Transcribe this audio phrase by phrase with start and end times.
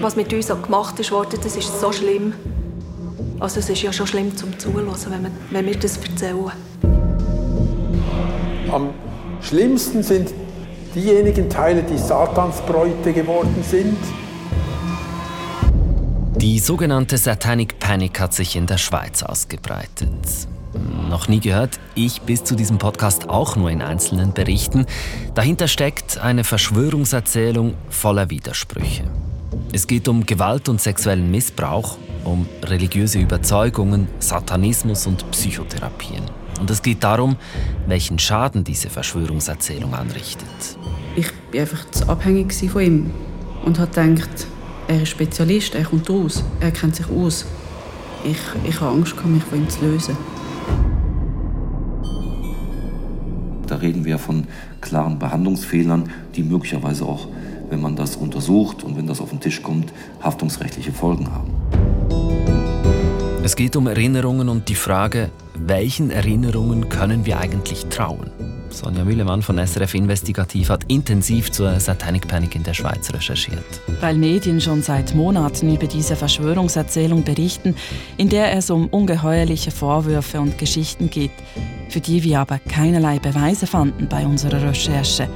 [0.00, 2.34] Was mit uns auch gemacht ist worden, das ist so schlimm.
[3.40, 6.52] Also es ist ja schon schlimm zum Zuhören, wenn, man, wenn wir das erzählen.
[8.70, 8.90] Am
[9.40, 10.32] schlimmsten sind
[10.94, 13.98] diejenigen Teile, die Satansbräute geworden sind.
[16.36, 20.10] Die sogenannte Satanic Panic hat sich in der Schweiz ausgebreitet.
[21.08, 24.86] Noch nie gehört, ich bis zu diesem Podcast auch nur in einzelnen Berichten.
[25.34, 29.04] Dahinter steckt eine Verschwörungserzählung voller Widersprüche.
[29.72, 36.22] Es geht um Gewalt und sexuellen Missbrauch, um religiöse Überzeugungen, Satanismus und Psychotherapien.
[36.60, 37.36] Und es geht darum,
[37.86, 40.48] welchen Schaden diese Verschwörungserzählung anrichtet.
[41.16, 43.10] Ich war einfach zu abhängig von ihm
[43.64, 44.46] und habe gedacht,
[44.88, 47.44] er ist Spezialist, er kommt raus, er kennt sich aus.
[48.24, 50.16] Ich, ich habe Angst, mich von ihm zu lösen.
[53.66, 54.46] Da reden wir von
[54.80, 57.26] klaren Behandlungsfehlern, die möglicherweise auch,
[57.68, 61.52] wenn man das untersucht und wenn das auf den Tisch kommt, haftungsrechtliche Folgen haben.
[63.42, 68.30] Es geht um Erinnerungen und die Frage, welchen Erinnerungen können wir eigentlich trauen?
[68.70, 73.64] Sonja Müllemann von SRF Investigativ hat intensiv zur Satanic Panic in der Schweiz recherchiert.
[74.00, 77.74] Weil Medien schon seit Monaten über diese Verschwörungserzählung berichten,
[78.16, 81.30] in der es um ungeheuerliche Vorwürfe und Geschichten geht,
[81.88, 85.28] für die wir aber keinerlei Beweise fanden bei unserer Recherche.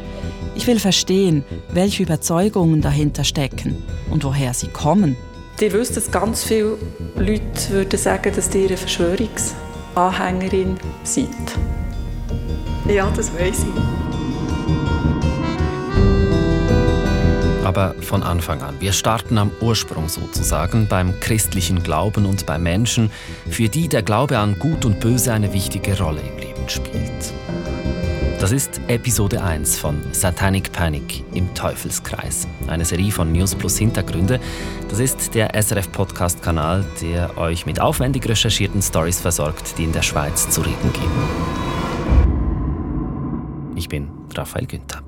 [0.54, 5.16] Ich will verstehen, welche Überzeugungen dahinter stecken und woher sie kommen.
[5.60, 6.78] Ihr wisst, dass ganz viele
[7.16, 11.26] Leute würden sagen, dass ihr eine Verschwörungsanhängerin seid.
[12.88, 13.82] Ja, das weiß ich.
[17.64, 18.76] Aber von Anfang an.
[18.80, 23.10] Wir starten am Ursprung sozusagen, beim christlichen Glauben und bei Menschen,
[23.48, 27.32] für die der Glaube an Gut und Böse eine wichtige Rolle im Leben spielt.
[28.40, 34.40] Das ist Episode 1 von Satanic Panic im Teufelskreis, eine Serie von News Plus Hintergründe.
[34.88, 40.48] Das ist der SRF-Podcast-Kanal, der euch mit aufwendig recherchierten Stories versorgt, die in der Schweiz
[40.48, 41.10] zu reden geben.
[43.76, 45.02] Ich bin Raphael Günther.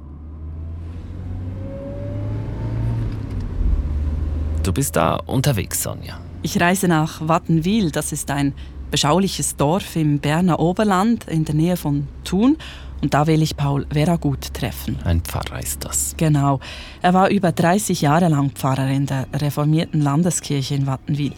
[4.62, 6.20] Du bist da unterwegs, Sonja.
[6.42, 7.92] Ich reise nach Wattenwil.
[7.92, 8.52] Das ist ein
[8.90, 12.58] beschauliches Dorf im Berner Oberland in der Nähe von Thun.
[13.02, 14.98] Und da will ich Paul Veragut treffen.
[15.04, 16.14] Ein Pfarrer ist das.
[16.16, 16.60] Genau.
[17.02, 21.32] Er war über 30 Jahre lang Pfarrer in der reformierten Landeskirche in Wattenwil.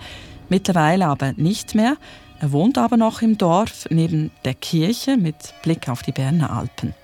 [0.50, 1.96] Mittlerweile aber nicht mehr.
[2.38, 6.94] Er wohnt aber noch im Dorf neben der Kirche mit Blick auf die Berner Alpen.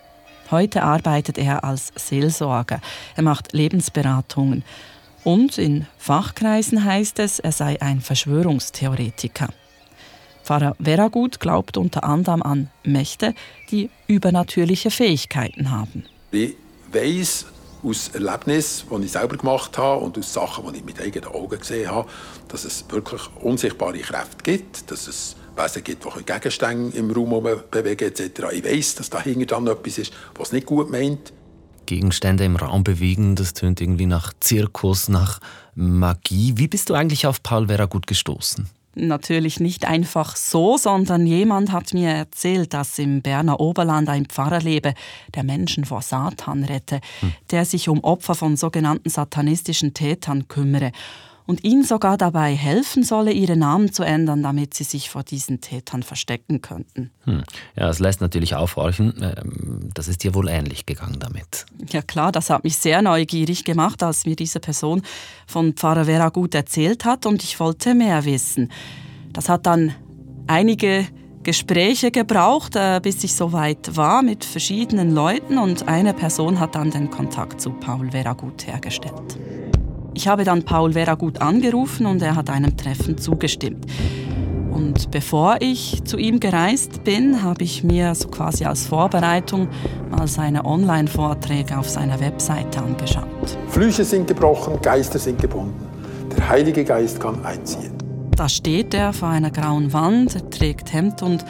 [0.50, 2.80] Heute arbeitet er als Seelsorger.
[3.16, 4.62] Er macht Lebensberatungen.
[5.24, 9.48] Und in Fachkreisen heißt es, er sei ein Verschwörungstheoretiker.
[10.50, 13.36] Pfarrer Veragut glaubt unter anderem an Mächte,
[13.70, 16.02] die übernatürliche Fähigkeiten haben.
[16.32, 16.56] Ich
[16.92, 17.46] weiß
[17.84, 21.56] aus Erlebnissen, die ich selber gemacht habe und aus Sachen, die ich mit eigenen Augen
[21.56, 22.08] gesehen habe,
[22.48, 28.08] dass es wirklich unsichtbare Kräfte gibt, dass es Wesen gibt, die Gegenstände im Raum bewegen
[28.08, 28.46] etc.
[28.52, 31.32] Ich weiß, dass dahinter dann etwas ist, was nicht gut meint.
[31.86, 35.38] Gegenstände im Raum bewegen, das tönt irgendwie nach Zirkus, nach
[35.76, 36.54] Magie.
[36.56, 38.68] Wie bist du eigentlich auf Paul Veragut gestoßen?
[38.94, 44.60] Natürlich nicht einfach so, sondern jemand hat mir erzählt, dass im Berner Oberland ein Pfarrer
[44.60, 44.94] lebe,
[45.34, 47.32] der Menschen vor Satan rette, hm.
[47.52, 50.90] der sich um Opfer von sogenannten satanistischen Tätern kümmere
[51.50, 55.60] und ihnen sogar dabei helfen solle, ihre Namen zu ändern, damit sie sich vor diesen
[55.60, 57.10] Tätern verstecken könnten.
[57.24, 57.42] Hm.
[57.74, 59.14] Ja, das lässt natürlich aufhorchen.
[59.20, 61.66] Ähm, das ist dir wohl ähnlich gegangen damit.
[61.90, 65.02] Ja klar, das hat mich sehr neugierig gemacht, als mir diese Person
[65.48, 68.70] von Pfarrer Vera gut erzählt hat und ich wollte mehr wissen.
[69.32, 69.92] Das hat dann
[70.46, 71.04] einige
[71.42, 76.76] Gespräche gebraucht, äh, bis ich so weit war mit verschiedenen Leuten und eine Person hat
[76.76, 79.36] dann den Kontakt zu Paul Veragut hergestellt.
[80.14, 83.86] Ich habe dann Paul Veragut angerufen und er hat einem Treffen zugestimmt.
[84.70, 89.68] Und bevor ich zu ihm gereist bin, habe ich mir so quasi als Vorbereitung
[90.10, 93.58] mal seine Online-Vorträge auf seiner Webseite angeschaut.
[93.68, 95.74] Flüche sind gebrochen, Geister sind gebunden.
[96.36, 97.99] Der Heilige Geist kann einziehen.
[98.40, 101.44] Da steht er vor einer grauen Wand, er trägt Hemd und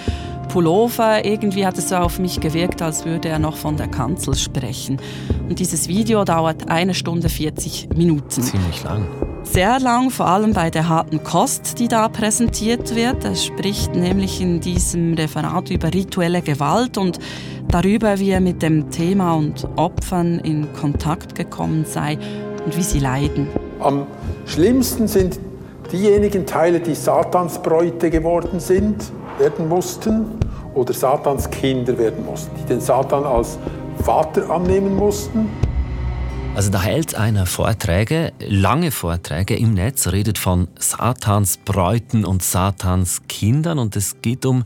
[0.49, 1.25] Pullover.
[1.25, 5.01] Irgendwie hat es so auf mich gewirkt, als würde er noch von der Kanzel sprechen.
[5.49, 8.43] Und dieses Video dauert eine Stunde 40 Minuten.
[8.43, 9.07] Ziemlich lang.
[9.45, 13.25] Sehr lang, vor allem bei der harten Kost, die da präsentiert wird.
[13.25, 17.21] Er spricht nämlich in diesem Referat über rituelle Gewalt und
[17.69, 22.19] darüber, wie er mit dem Thema und Opfern in Kontakt gekommen sei
[22.65, 23.47] und wie sie leiden.
[23.79, 24.09] Am
[24.45, 25.39] schlimmsten sind
[25.93, 30.39] diejenigen Teile, die Satansbräute geworden sind, werden mussten,
[30.75, 33.59] oder Satans Kinder werden mussten, die den Satan als
[34.05, 35.49] Vater annehmen mussten.
[36.55, 43.23] Also da hält einer Vorträge, lange Vorträge im Netz, redet von Satans Bräuten und Satans
[43.29, 44.65] Kindern und es geht um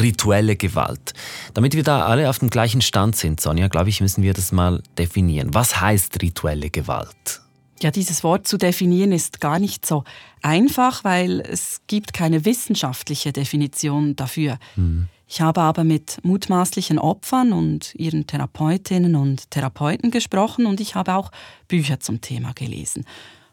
[0.00, 1.12] rituelle Gewalt.
[1.52, 4.52] Damit wir da alle auf dem gleichen Stand sind, Sonja, glaube ich, müssen wir das
[4.52, 5.52] mal definieren.
[5.52, 7.43] Was heißt rituelle Gewalt?
[7.84, 10.04] Ja, dieses Wort zu definieren ist gar nicht so
[10.40, 14.56] einfach, weil es gibt keine wissenschaftliche Definition dafür.
[14.74, 15.08] Mhm.
[15.28, 21.12] Ich habe aber mit mutmaßlichen Opfern und ihren Therapeutinnen und Therapeuten gesprochen und ich habe
[21.14, 21.30] auch
[21.68, 23.04] Bücher zum Thema gelesen.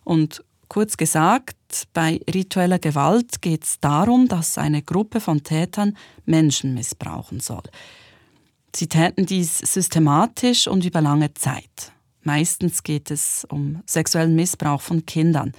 [0.06, 6.74] Und kurz gesagt, bei ritueller Gewalt geht es darum, dass eine Gruppe von Tätern Menschen
[6.74, 7.64] missbrauchen soll.
[8.74, 11.92] Sie täten dies systematisch und über lange Zeit.
[12.24, 15.54] Meistens geht es um sexuellen Missbrauch von Kindern.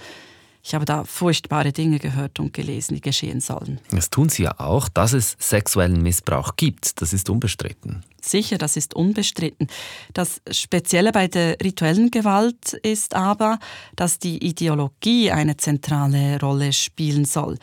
[0.65, 3.81] Ich habe da furchtbare Dinge gehört und gelesen, die geschehen sollen.
[3.91, 7.01] Das tun Sie ja auch, dass es sexuellen Missbrauch gibt.
[7.01, 8.05] Das ist unbestritten.
[8.21, 9.67] Sicher, das ist unbestritten.
[10.13, 13.59] Das Spezielle bei der rituellen Gewalt ist aber,
[13.97, 17.57] dass die Ideologie eine zentrale Rolle spielen soll.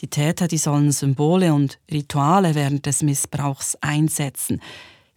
[0.00, 4.60] Die Täter, die sollen Symbole und Rituale während des Missbrauchs einsetzen.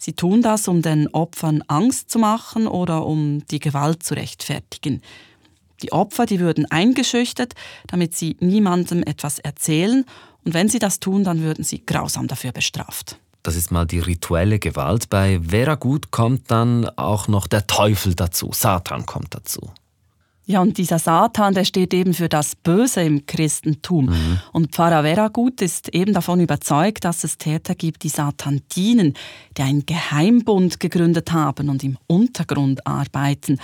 [0.03, 5.01] Sie tun das, um den Opfern Angst zu machen oder um die Gewalt zu rechtfertigen.
[5.81, 7.53] Die Opfer, die würden eingeschüchtert,
[7.87, 10.03] damit sie niemandem etwas erzählen.
[10.43, 13.17] Und wenn sie das tun, dann würden sie grausam dafür bestraft.
[13.43, 15.09] Das ist mal die rituelle Gewalt.
[15.09, 18.51] Bei Vera Gut kommt dann auch noch der Teufel dazu.
[18.51, 19.71] Satan kommt dazu.
[20.45, 24.07] Ja, und dieser Satan, der steht eben für das Böse im Christentum.
[24.07, 24.39] Mhm.
[24.51, 29.13] Und Pfarrer Veragut ist eben davon überzeugt, dass es Täter gibt, die Satan dienen,
[29.57, 33.59] die einen Geheimbund gegründet haben und im Untergrund arbeiten.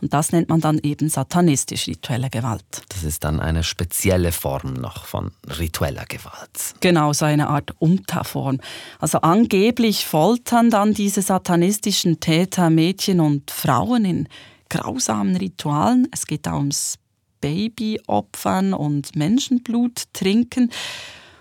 [0.00, 2.64] Und das nennt man dann eben satanistisch-rituelle Gewalt.
[2.88, 5.30] Das ist dann eine spezielle Form noch von
[5.60, 6.74] ritueller Gewalt.
[6.80, 8.58] Genau, so eine Art Unterform.
[8.98, 14.28] Also angeblich foltern dann diese satanistischen Täter Mädchen und Frauen in
[14.72, 16.08] grausamen Ritualen.
[16.10, 16.98] Es geht da ums
[17.42, 20.70] Babyopfern und Menschenblut trinken.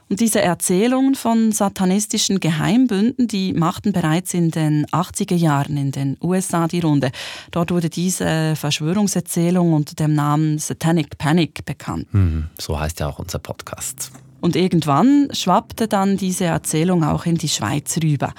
[0.10, 6.18] Und diese Erzählungen von satanistischen Geheimbünden, die machten bereits in den 80er Jahren in den
[6.22, 7.12] USA die Runde.
[7.52, 12.14] Dort wurde diese Verschwörungserzählung unter dem Namen Satanic Panic bekannt.
[12.14, 14.12] Mhm, so heißt ja auch unser Podcast.
[14.42, 18.34] Und irgendwann schwappte dann diese Erzählung auch in die Schweiz rüber.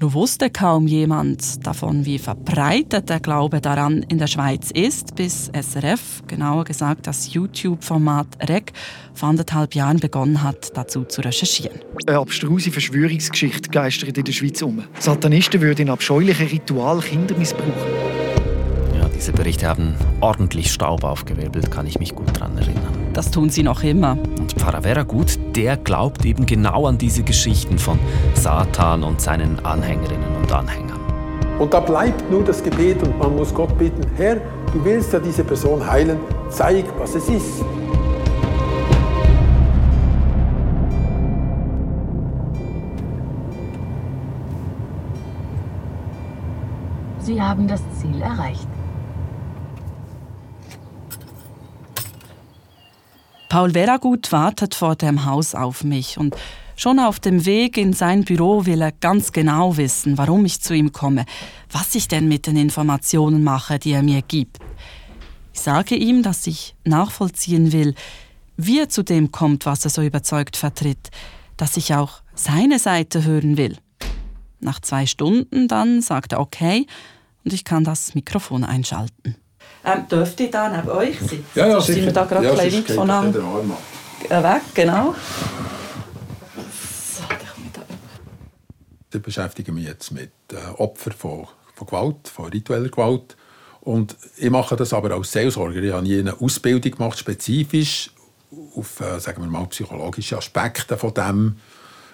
[0.00, 5.50] Nur wusste kaum jemand davon, wie verbreitet der Glaube daran in der Schweiz ist, bis
[5.52, 8.72] SRF, genauer gesagt das YouTube-Format REC,
[9.12, 11.80] vor anderthalb Jahren begonnen hat, dazu zu recherchieren.
[12.06, 14.82] Eine abstruse Verschwörungsgeschichte geistert in der Schweiz um.
[14.98, 17.74] Satanisten würden in abscheulichen Ritual Kinder missbrauchen.
[18.96, 23.09] Ja, diese Berichte haben ordentlich Staub aufgewirbelt, kann ich mich gut daran erinnern.
[23.12, 24.16] Das tun sie noch immer.
[24.38, 27.98] Und Pfarrer Veragut, der glaubt eben genau an diese Geschichten von
[28.34, 31.00] Satan und seinen Anhängerinnen und Anhängern.
[31.58, 34.36] Und da bleibt nur das Gebet und man muss Gott bitten, Herr,
[34.72, 36.18] du willst ja diese Person heilen,
[36.48, 37.64] zeig, was es ist.
[47.18, 48.66] Sie haben das Ziel erreicht.
[53.50, 56.36] Paul Veragut wartet vor dem Haus auf mich und
[56.76, 60.72] schon auf dem Weg in sein Büro will er ganz genau wissen, warum ich zu
[60.72, 61.24] ihm komme,
[61.68, 64.60] was ich denn mit den Informationen mache, die er mir gibt.
[65.52, 67.96] Ich sage ihm, dass ich nachvollziehen will,
[68.56, 71.10] wie er zu dem kommt, was er so überzeugt vertritt,
[71.56, 73.76] dass ich auch seine Seite hören will.
[74.60, 76.86] Nach zwei Stunden dann sagt er okay
[77.44, 79.34] und ich kann das Mikrofon einschalten.
[79.84, 81.46] Ähm, dürfte ich da neben euch sitzen?
[81.54, 81.94] Ja, ja, sicher.
[81.94, 83.40] Sind wir da gerade ja, ein weit voneinander
[84.28, 84.62] äh, weg?
[84.74, 85.14] Genau.
[86.70, 87.22] So,
[89.10, 93.36] da beschäftige mich jetzt mit äh, Opfern von, von Gewalt, von ritueller Gewalt.
[93.80, 95.82] Und ich mache das aber als Seelsorger.
[95.82, 98.10] Ich habe nie eine Ausbildung gemacht, spezifisch
[98.74, 101.56] auf äh, sagen wir mal, psychologische Aspekte von dem.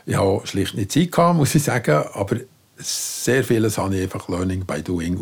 [0.05, 2.37] Ich habe schlicht nicht Zeit gehabt, muss ich sagen, aber
[2.77, 5.17] sehr vieles habe ich einfach Learning by Doing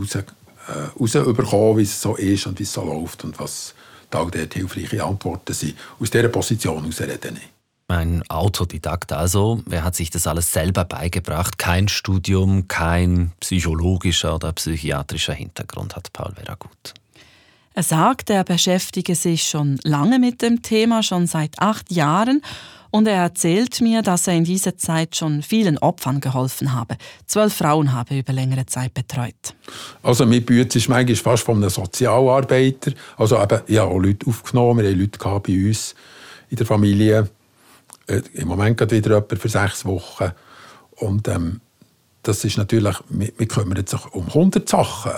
[0.66, 3.75] herausbekommen, wie es so ist und wie es so läuft und was
[4.11, 5.76] da dort hilfreiche Antworten sind.
[5.99, 7.54] Aus dieser Position heraus rede ich.
[7.88, 9.62] Ein Autodidakt also.
[9.66, 11.59] Wer hat sich das alles selber beigebracht?
[11.59, 16.94] Kein Studium, kein psychologischer oder psychiatrischer Hintergrund hat Paul Veragut.
[17.76, 22.40] Er sagt, er beschäftige sich schon lange mit dem Thema, schon seit acht Jahren
[22.93, 26.97] und er erzählt mir, dass er in dieser Zeit schon vielen Opfern geholfen habe.
[27.26, 29.57] Zwölf Frauen habe er über längere Zeit betreut.
[30.04, 32.93] Also mein Bütz ist manchmal fast von einem Sozialarbeiter.
[33.16, 35.97] Also eben, ich habe auch Leute aufgenommen, wir haben Leute bei uns
[36.50, 37.28] in der Familie.
[38.07, 40.31] Äh, Im Moment geht wieder jemand für sechs Wochen.
[40.93, 41.61] Und ähm,
[42.23, 45.11] das ist natürlich, wir, wir kümmern sich um hundert Sachen.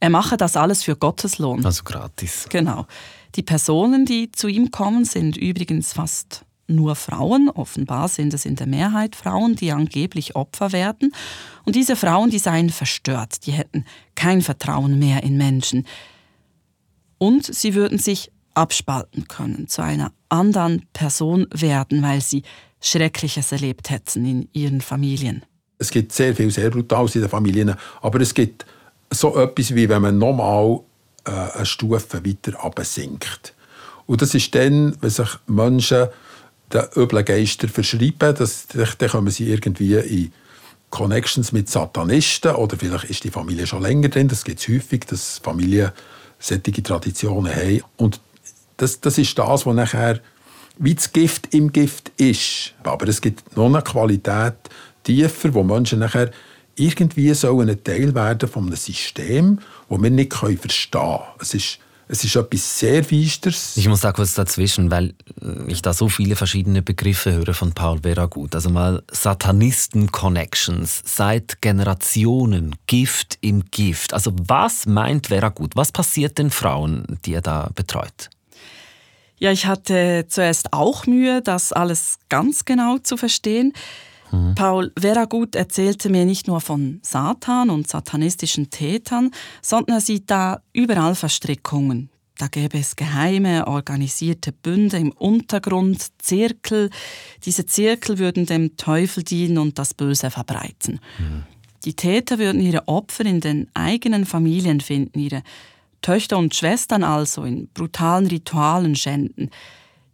[0.00, 1.64] Er mache das alles für Gottes Lohn.
[1.64, 2.46] Also gratis.
[2.50, 2.86] Genau.
[3.34, 7.48] Die Personen, die zu ihm kommen, sind übrigens fast nur Frauen.
[7.48, 11.12] Offenbar sind es in der Mehrheit Frauen, die angeblich Opfer werden.
[11.64, 13.46] Und diese Frauen, die seien verstört.
[13.46, 15.86] Die hätten kein Vertrauen mehr in Menschen.
[17.18, 22.42] Und sie würden sich abspalten können, zu einer anderen Person werden, weil sie
[22.80, 25.44] Schreckliches erlebt hätten in ihren Familien.
[25.78, 28.66] Es gibt sehr viel sehr Brutales in den Familien, aber es gibt
[29.10, 30.80] so etwas, wie wenn man nochmal
[31.24, 33.54] äh, eine Stufe weiter absinkt.
[34.06, 36.08] Und das ist dann, wenn sich Menschen
[36.72, 40.32] den üblen Geistern verschreiben, dass, dann kommen sie irgendwie in
[40.90, 44.28] Connections mit Satanisten oder vielleicht ist die Familie schon länger drin.
[44.28, 45.92] Das gibt es häufig, dass Familien
[46.38, 47.82] solche Traditionen haben.
[47.96, 48.20] Und
[48.76, 50.20] das, das ist das, was nachher
[50.78, 52.74] wie das Gift im Gift ist.
[52.84, 54.54] Aber es gibt noch eine Qualität
[55.02, 56.30] tiefer, wo Menschen nachher
[56.78, 59.58] irgendwie sollen ein Teil werden von einem System,
[59.88, 61.22] das wir nicht verstehen können.
[61.40, 63.76] Es ist, es ist etwas sehr Feisters.
[63.76, 67.72] Ich muss da kurz dazwischen, weil äh, ich da so viele verschiedene Begriffe höre von
[67.72, 68.54] Paul Veragut.
[68.54, 74.14] Also mal Satanisten-Connections, seit Generationen, Gift im Gift.
[74.14, 75.76] Also was meint Veragut?
[75.76, 78.30] Was passiert den Frauen, die er da betreut?
[79.40, 83.72] Ja, ich hatte zuerst auch Mühe, das alles ganz genau zu verstehen.
[84.30, 84.54] Mhm.
[84.54, 89.30] Paul Veragut erzählte mir nicht nur von Satan und satanistischen Tätern,
[89.62, 92.10] sondern er sieht da überall Verstrickungen.
[92.38, 96.90] Da gäbe es geheime, organisierte Bünde im Untergrund, Zirkel.
[97.44, 101.00] Diese Zirkel würden dem Teufel dienen und das Böse verbreiten.
[101.18, 101.42] Mhm.
[101.84, 105.42] Die Täter würden ihre Opfer in den eigenen Familien finden, ihre
[106.00, 109.50] Töchter und Schwestern also in brutalen Ritualen schänden.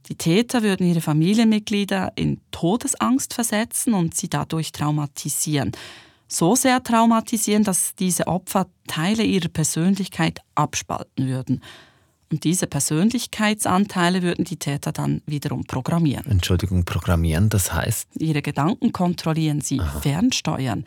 [0.08, 5.72] Die Täter würden ihre Familienmitglieder in Todesangst versetzen und sie dadurch traumatisieren.
[6.28, 11.62] So sehr traumatisieren, dass diese Opfer Teile ihrer Persönlichkeit abspalten würden.
[12.30, 16.26] Und diese Persönlichkeitsanteile würden die Täter dann wiederum programmieren.
[16.26, 18.08] Entschuldigung, programmieren, das heißt?
[18.18, 20.00] Ihre Gedanken kontrollieren sie, Aha.
[20.00, 20.84] fernsteuern.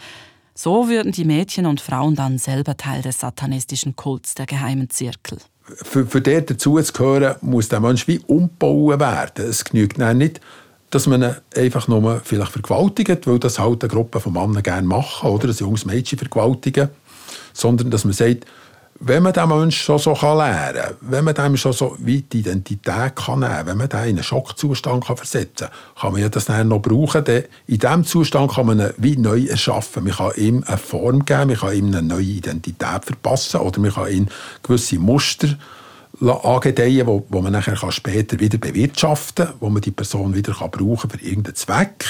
[0.53, 5.37] So würden die Mädchen und Frauen dann selber Teil des satanistischen Kults der geheimen Zirkel
[5.75, 9.49] für, für der dazu zu gehören, muss der Mensch wie umbauen werden.
[9.49, 10.41] Es genügt nicht,
[10.89, 14.87] dass man ihn einfach nur vielleicht vergewaltigt, weil das halt eine Gruppe von Männern gerne
[14.87, 16.89] machen, oder ein junges Mädchen vergewaltigen,
[17.53, 18.45] sondern dass man sagt,
[18.99, 22.39] wenn man den Menschen schon so lernen kann, wenn man dem schon so wie die
[22.39, 26.29] Identität kann nehmen wenn man den in einen Schockzustand kann versetzen kann, kann man ja
[26.29, 27.23] das dann noch brauchen.
[27.23, 30.03] Denn in diesem Zustand kann man ihn wie neu erschaffen.
[30.03, 33.93] Man kann ihm eine Form geben, man kann ihm eine neue Identität verpassen oder man
[33.93, 34.27] kann ihm
[34.63, 35.57] gewisse Muster
[36.19, 40.53] angedeihen, wo, wo man nachher kann später wieder bewirtschaften kann, wo man die Person wieder
[40.53, 42.05] kann brauchen für irgendeinen Zweck.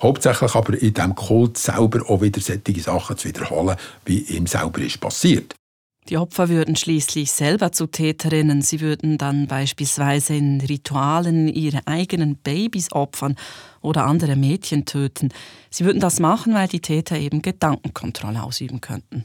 [0.00, 4.80] Hauptsächlich aber in diesem Kult selber auch wieder solche Sachen zu wiederholen, wie ihm selber
[4.80, 5.59] ist passiert.
[6.08, 8.62] Die Opfer würden schließlich selber zu Täterinnen.
[8.62, 13.36] Sie würden dann beispielsweise in Ritualen ihre eigenen Babys opfern
[13.80, 15.28] oder andere Mädchen töten.
[15.70, 19.24] Sie würden das machen, weil die Täter eben Gedankenkontrolle ausüben könnten.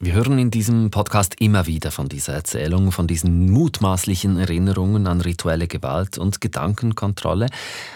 [0.00, 5.20] Wir hören in diesem Podcast immer wieder von dieser Erzählung, von diesen mutmaßlichen Erinnerungen an
[5.20, 7.46] rituelle Gewalt und Gedankenkontrolle.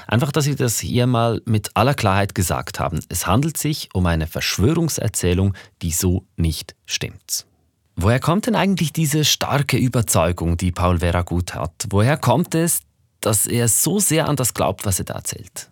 [0.07, 3.01] Einfach, dass Sie das hier mal mit aller Klarheit gesagt haben.
[3.09, 7.48] Es handelt sich um eine Verschwörungserzählung, die so nicht stimmt.
[8.01, 11.73] Woher kommt denn eigentlich diese starke Überzeugung, die Paul Vera gut hat?
[11.91, 12.83] Woher kommt es,
[13.21, 15.69] dass er so sehr an das glaubt, was er da erzählt?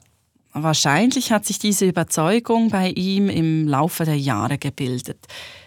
[0.52, 5.25] Wahrscheinlich hat sich diese Überzeugung bei ihm im Laufe der Jahre gebildet.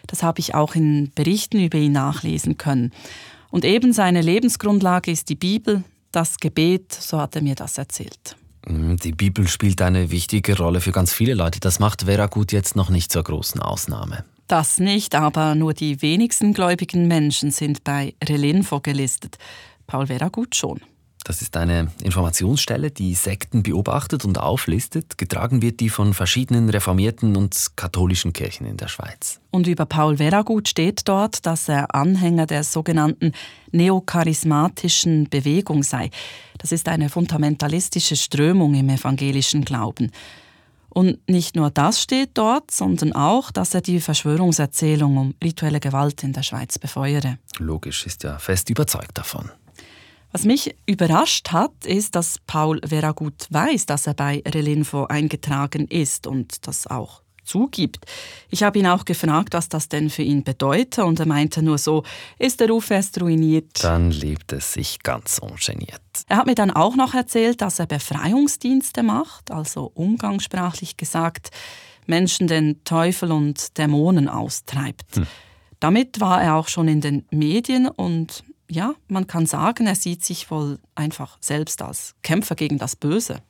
[0.08, 2.92] Das habe ich auch in Berichten über ihn nachlesen können.
[3.52, 8.36] Und eben seine Lebensgrundlage ist die Bibel, das Gebet, so hat er mir das erzählt.
[8.66, 11.62] Hm, die Bibel spielt eine wichtige Rolle für ganz viele Leute.
[11.62, 14.26] Das macht Vera Gut jetzt noch nicht zur großen Ausnahme.
[14.50, 19.38] Das nicht, aber nur die wenigsten gläubigen Menschen sind bei Relinfo gelistet.
[19.86, 20.82] Paul Veragut schon.
[21.24, 25.20] Das ist eine Informationsstelle, die Sekten beobachtet und auflistet.
[25.20, 29.40] Getragen wird die von verschiedenen reformierten und katholischen Kirchen in der Schweiz.
[29.52, 33.34] Und über Paul Veragut steht dort, dass er Anhänger der sogenannten
[33.72, 36.10] neocharismatischen Bewegung sei.
[36.58, 40.12] Das ist eine fundamentalistische Strömung im evangelischen Glauben.
[40.90, 46.24] Und nicht nur das steht dort, sondern auch, dass er die Verschwörungserzählung um rituelle Gewalt
[46.24, 47.38] in der Schweiz befeuere.
[47.60, 49.52] Logisch, ist ja fest überzeugt davon.
[50.32, 56.28] Was mich überrascht hat, ist, dass Paul Veragut weiß, dass er bei Relinfo eingetragen ist
[56.28, 58.06] und das auch zugibt.
[58.50, 61.78] Ich habe ihn auch gefragt, was das denn für ihn bedeutet und er meinte nur
[61.78, 62.04] so,
[62.38, 63.84] ist der Ruf erst ruiniert.
[63.84, 66.02] Dann lebt es sich ganz ungeniert.
[66.28, 71.50] Er hat mir dann auch noch erzählt, dass er Befreiungsdienste macht, also umgangssprachlich gesagt,
[72.06, 75.16] Menschen den Teufel und Dämonen austreibt.
[75.16, 75.28] Hm.
[75.80, 80.24] Damit war er auch schon in den Medien und ja, man kann sagen, er sieht
[80.24, 83.42] sich wohl einfach selbst als Kämpfer gegen das Böse.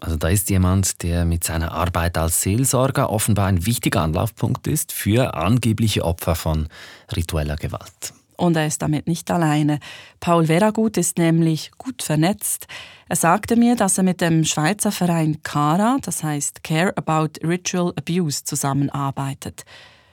[0.00, 4.92] Also da ist jemand, der mit seiner Arbeit als Seelsorger offenbar ein wichtiger Anlaufpunkt ist
[4.92, 6.68] für angebliche Opfer von
[7.14, 8.14] ritueller Gewalt.
[8.36, 9.78] Und er ist damit nicht alleine.
[10.18, 12.66] Paul Veragut ist nämlich gut vernetzt.
[13.06, 17.92] Er sagte mir, dass er mit dem Schweizer Verein CARA, das heißt Care About Ritual
[17.96, 19.64] Abuse, zusammenarbeitet.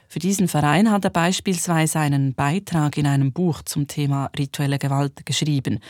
[0.08, 5.24] Für diesen Verein hat er beispielsweise einen Beitrag in einem Buch zum Thema rituelle Gewalt
[5.24, 5.80] geschrieben.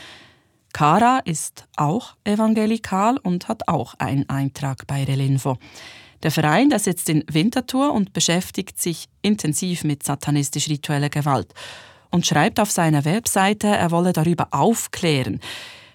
[0.73, 5.57] Cara ist auch evangelikal und hat auch einen Eintrag bei Relinfo.
[6.23, 11.53] Der Verein der sitzt in Winterthur und beschäftigt sich intensiv mit satanistisch-ritueller Gewalt
[12.11, 15.39] und schreibt auf seiner Webseite, er wolle darüber aufklären.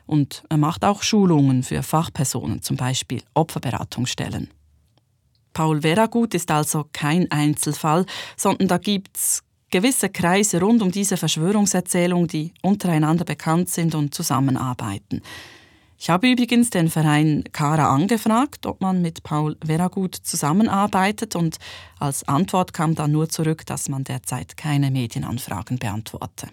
[0.07, 4.50] Und er macht auch Schulungen für Fachpersonen, zum Beispiel Opferberatungsstellen.
[5.54, 8.04] Paul Veragut ist also kein Einzelfall,
[8.37, 9.44] sondern da gibt es
[9.75, 15.21] gewisse Kreise rund um diese Verschwörungserzählung, die untereinander bekannt sind und zusammenarbeiten.
[15.99, 21.57] Ich habe übrigens den Verein Kara angefragt, ob man mit Paul Veragut zusammenarbeitet und
[21.99, 26.47] als Antwort kam dann nur zurück, dass man derzeit keine Medienanfragen beantworte.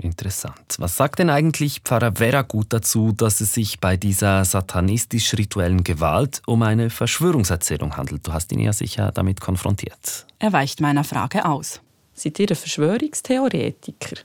[0.00, 0.76] Interessant.
[0.78, 6.62] Was sagt denn eigentlich Pfarrer Veragut dazu, dass es sich bei dieser satanistisch-rituellen Gewalt um
[6.62, 8.24] eine Verschwörungserzählung handelt?
[8.24, 10.28] Du hast ihn ja sicher damit konfrontiert.
[10.38, 11.80] Er weicht meiner Frage aus.
[12.18, 14.16] Seid ihr ein Verschwörungstheoretiker?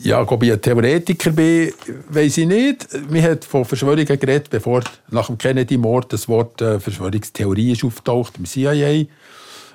[0.00, 1.72] Ja, ob ich ein Theoretiker bin,
[2.08, 2.88] weiß ich nicht.
[3.08, 8.38] Man hat von Verschwörungen geredet, bevor nach dem Kennedy-Mord das Wort äh, Verschwörungstheorie ist auftaucht
[8.38, 9.06] im CIA.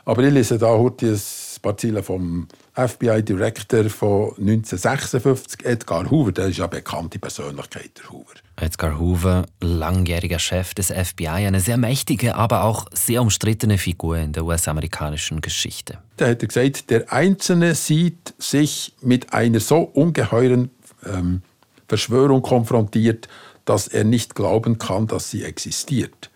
[0.03, 1.21] Aber ich lese da heute ein
[1.61, 6.33] paar Ziele vom FBI-Director von 1956, Edgar Hoover.
[6.33, 8.42] Der ist ja eine bekannte Persönlichkeit, der Hoover.
[8.55, 14.33] Edgar Hoover, langjähriger Chef des FBI, eine sehr mächtige, aber auch sehr umstrittene Figur in
[14.33, 15.97] der US-amerikanischen Geschichte.
[16.17, 20.69] Da er gesagt, der Einzelne sieht sich mit einer so ungeheuren
[21.05, 21.41] ähm,
[21.87, 23.27] Verschwörung konfrontiert,
[23.65, 26.29] dass er nicht glauben kann, dass sie existiert.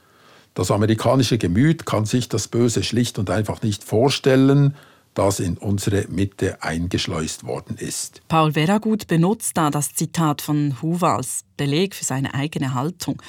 [0.53, 4.75] Das amerikanische Gemüt kann sich das Böse schlicht und einfach nicht vorstellen,
[5.17, 8.21] das in unsere Mitte eingeschleust worden ist.
[8.27, 13.21] Paul Veragut benutzt da das Zitat von Hoover als Beleg für seine eigene Haltung.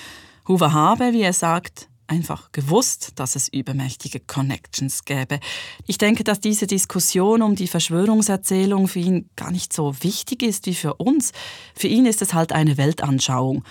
[0.47, 5.41] Hoover habe, wie er sagt, einfach gewusst, dass es übermächtige Connections gäbe.
[5.87, 10.67] Ich denke, dass diese Diskussion um die Verschwörungserzählung für ihn gar nicht so wichtig ist
[10.67, 11.33] wie für uns.
[11.75, 13.65] Für ihn ist es halt eine Weltanschauung.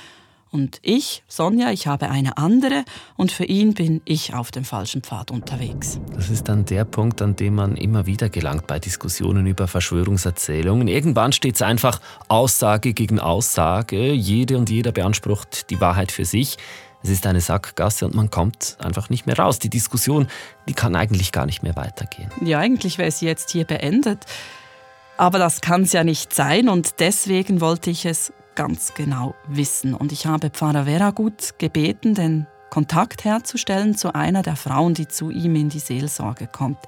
[0.52, 2.86] Und ich, Sonja, ich habe eine andere
[3.18, 6.00] und für ihn bin ich auf dem falschen Pfad unterwegs.
[6.16, 10.88] Das ist dann der Punkt, an dem man immer wieder gelangt bei Diskussionen über Verschwörungserzählungen.
[10.88, 14.14] Irgendwann steht es einfach Aussage gegen Aussage.
[14.14, 16.58] Jede und jeder beansprucht die Wahrheit für sich.
[17.04, 19.60] Es ist eine Sackgasse und man kommt einfach nicht mehr raus.
[19.60, 20.28] Die Diskussion,
[20.68, 22.32] die kann eigentlich gar nicht mehr weitergehen.
[22.42, 24.26] Ja, eigentlich wäre sie jetzt hier beendet.
[25.18, 29.94] Aber das kann es ja nicht sein und deswegen wollte ich es ganz genau wissen.
[29.94, 35.30] Und ich habe Pfarrer Veragut gebeten, den Kontakt herzustellen zu einer der Frauen, die zu
[35.30, 36.80] ihm in die Seelsorge kommt.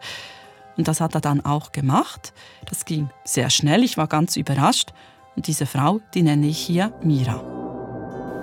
[0.77, 2.34] Und das hat er dann auch gemacht.
[2.67, 4.93] Das ging sehr schnell, ich war ganz überrascht.
[5.36, 7.39] Und diese Frau, die nenne ich hier Mira.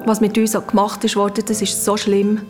[0.06, 2.42] Was mit uns gemacht ist das ist so schlimm.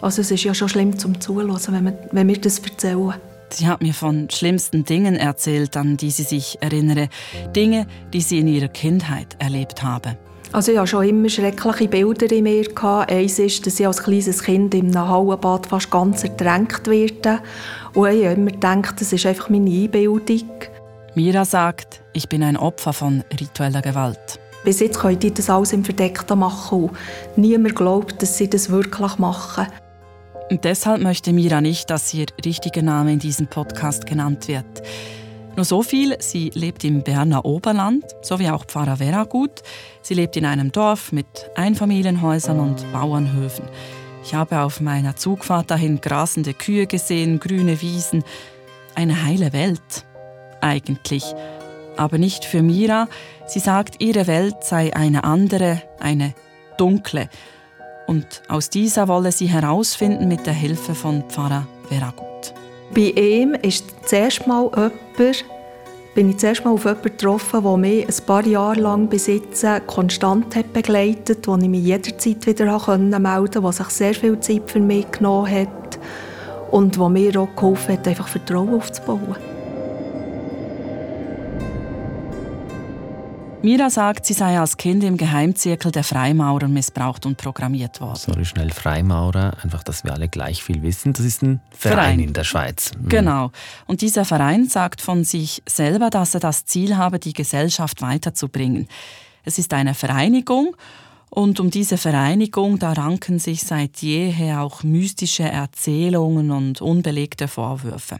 [0.00, 3.14] Also es ist ja schon schlimm zum Zuhören, wenn, wir, wenn wir das erzählen.
[3.52, 7.08] Sie hat mir von schlimmsten Dingen erzählt, an die sie sich erinnere.
[7.54, 10.16] Dinge, die sie in ihrer Kindheit erlebt habe.
[10.52, 12.66] Also ich hatte schon immer schreckliche Bilder in mir.
[13.08, 17.40] Eins ist, dass ich als kleines Kind in einem Hallenbad fast ganz ertränkt werde.
[17.94, 20.42] Und ich habe immer gedacht, das ist einfach meine Einbildung.
[21.14, 24.40] Mira sagt, ich bin ein Opfer von ritueller Gewalt.
[24.64, 26.92] Bis jetzt können die das alles im Verdeckten machen und
[27.36, 29.66] niemand glaubt, dass sie das wirklich machen.
[30.52, 34.82] Und deshalb möchte Mira nicht, dass ihr richtiger Name in diesem Podcast genannt wird.
[35.56, 39.62] Nur so viel, sie lebt im Berner Oberland, so wie auch Pfarrer Veragut.
[40.02, 43.64] Sie lebt in einem Dorf mit Einfamilienhäusern und Bauernhöfen.
[44.22, 48.22] Ich habe auf meiner Zugfahrt dahin grasende Kühe gesehen, grüne Wiesen.
[48.94, 50.04] Eine heile Welt.
[50.60, 51.24] Eigentlich.
[51.96, 53.08] Aber nicht für Mira.
[53.46, 56.34] Sie sagt, ihre Welt sei eine andere, eine
[56.76, 57.30] dunkle.
[58.06, 62.54] Und aus dieser wolle sie herausfinden mit der Hilfe von Pfarrer Veragut.
[62.94, 65.44] Bei ihm ist zuerst mal jemand,
[66.14, 69.64] bin ich zuerst mal auf jemanden getroffen, der mich ein paar Jahre lang bis jetzt
[69.86, 74.70] konstant hat begleitet, wo ich mich jederzeit wieder melden konnte, der sich sehr viel Zeit
[74.70, 75.98] für mich genommen hat
[76.70, 79.51] und der mir auch geholfen hat, einfach Vertrauen aufzubauen.
[83.64, 88.16] Mira sagt, sie sei als Kind im Geheimzirkel der Freimaurer missbraucht und programmiert worden.
[88.16, 91.12] Sorry, schnell Freimaurer, einfach, dass wir alle gleich viel wissen.
[91.12, 92.20] Das ist ein Verein, Verein.
[92.20, 92.90] in der Schweiz.
[92.98, 93.08] Mhm.
[93.08, 93.52] Genau.
[93.86, 98.88] Und dieser Verein sagt von sich selber, dass er das Ziel habe, die Gesellschaft weiterzubringen.
[99.44, 100.74] Es ist eine Vereinigung
[101.30, 108.18] und um diese Vereinigung, da ranken sich seit jeher auch mystische Erzählungen und unbelegte Vorwürfe.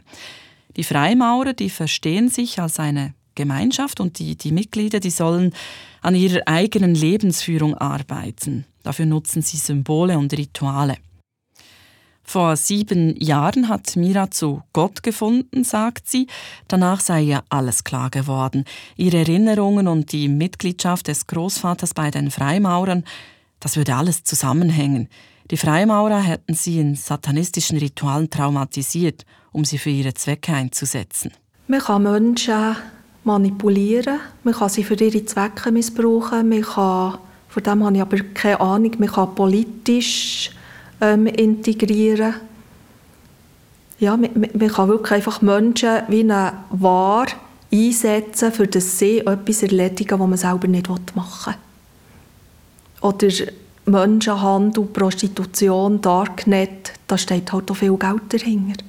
[0.77, 5.53] Die Freimaurer, die verstehen sich als eine Gemeinschaft und die, die Mitglieder, die sollen
[6.01, 8.65] an ihrer eigenen Lebensführung arbeiten.
[8.83, 10.97] Dafür nutzen sie Symbole und Rituale.
[12.25, 16.27] Vor sieben Jahren hat Mira zu Gott gefunden, sagt sie.
[16.67, 18.63] Danach sei ihr alles klar geworden.
[18.95, 23.03] Ihre Erinnerungen und die Mitgliedschaft des Großvaters bei den Freimaurern,
[23.59, 25.09] das würde alles zusammenhängen.
[25.51, 31.31] Die Freimaurer hätten sie in satanistischen Ritualen traumatisiert, um sie für ihre Zwecke einzusetzen.
[31.67, 32.75] Man kann Menschen
[33.23, 34.19] manipulieren.
[34.43, 36.49] Man kann sie für ihre Zwecke missbrauchen.
[36.49, 37.17] Man kann,
[37.49, 40.51] von dem habe ich aber keine Ahnung, man kann politisch
[41.01, 42.35] ähm, integrieren.
[43.99, 47.27] Ja, man, man, kann wirklich einfach Menschen wie eine Ware
[47.71, 53.09] einsetzen, für das sie etwas erledigen, was man selber nicht machen will.
[53.09, 53.27] Oder
[53.85, 58.83] Menschenhandel, Prostitution, Darknet, da steht halt auch viel Geld dahinter.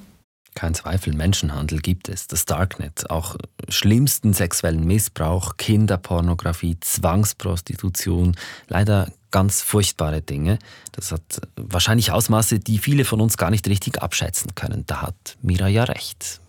[0.55, 3.35] Kein Zweifel, Menschenhandel gibt es, das Darknet, auch
[3.67, 8.37] schlimmsten sexuellen Missbrauch, Kinderpornografie, Zwangsprostitution,
[8.69, 10.57] leider ganz furchtbare Dinge.
[10.93, 14.85] Das hat wahrscheinlich Ausmaße, die viele von uns gar nicht richtig abschätzen können.
[14.87, 16.39] Da hat Mira ja recht.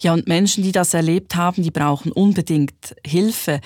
[0.00, 3.60] Ja, und Menschen, die das erlebt haben, die brauchen unbedingt Hilfe.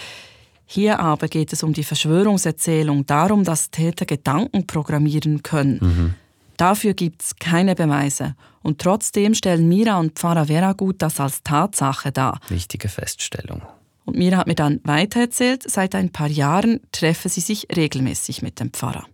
[0.66, 5.78] Hier aber geht es um die Verschwörungserzählung, darum, dass Täter Gedanken programmieren können.
[5.80, 6.14] Mhm.
[6.60, 8.34] Dafür gibt es keine Beweise.
[8.62, 12.38] Und trotzdem stellen Mira und Pfarrer Veragut das als Tatsache dar.
[12.50, 13.62] Wichtige Feststellung.
[14.04, 18.60] Und Mira hat mir dann weitererzählt, seit ein paar Jahren treffe sie sich regelmäßig mit
[18.60, 19.06] dem Pfarrer.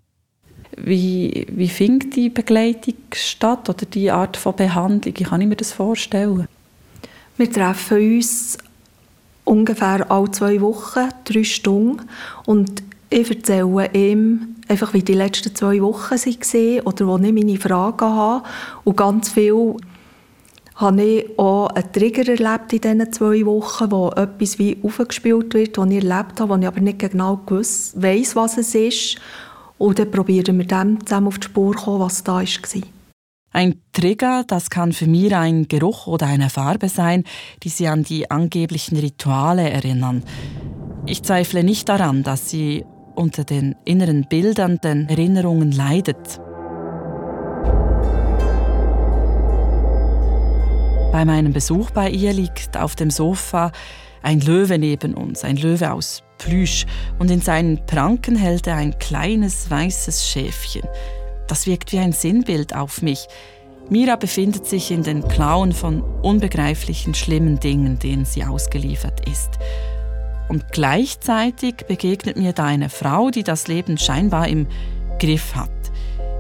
[0.77, 5.15] Wie, wie findet die Begleitung statt oder die Art von Behandlung?
[5.17, 6.49] Wie kann ich mir das vorstellen?
[7.37, 8.59] Wir treffen uns
[9.45, 12.09] ungefähr alle zwei Wochen, drei Stunden.
[12.45, 17.57] Und ich erzähle ihm einfach, wie die letzten zwei Wochen waren oder wo ich meine
[17.57, 18.45] Fragen habe.
[18.85, 19.77] Und ganz viel
[20.75, 25.79] habe ich auch einen Trigger erlebt in diesen zwei Wochen, wo etwas wie aufgespielt wird,
[25.79, 29.17] das ich erlebt habe, wo ich aber nicht genau weiss, was es ist.
[29.79, 32.83] Und dann probieren wir dem zusammen auf die Spur zu kommen, was da war.
[33.53, 37.25] Ein Trigger, das kann für mich ein Geruch oder eine Farbe sein,
[37.63, 40.25] die sie an die angeblichen Rituale erinnern.
[41.07, 42.85] Ich zweifle nicht daran, dass sie
[43.17, 46.41] unter den inneren Bildern, den Erinnerungen leidet.
[51.13, 53.73] Bei meinem Besuch bei ihr liegt auf dem Sofa
[54.23, 56.85] ein Löwe neben uns, ein Löwe aus Plüsch,
[57.19, 60.83] und in seinen Pranken hält er ein kleines weißes Schäfchen.
[61.49, 63.29] Das wirkt wie ein Sinnbild auf mich.
[63.89, 69.51] Mira befindet sich in den Klauen von unbegreiflichen, schlimmen Dingen, denen sie ausgeliefert ist.
[70.49, 74.67] Und gleichzeitig begegnet mir da eine Frau, die das Leben scheinbar im
[75.19, 75.71] Griff hat.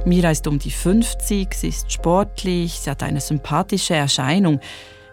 [0.04, 4.60] Mira ist um die 50, sie ist sportlich, sie hat eine sympathische Erscheinung.